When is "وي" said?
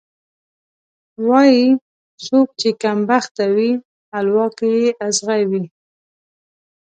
3.55-3.71, 5.51-5.63